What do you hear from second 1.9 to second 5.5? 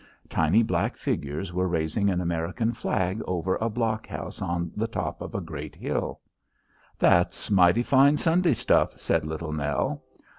an American flag over a blockhouse on the top of a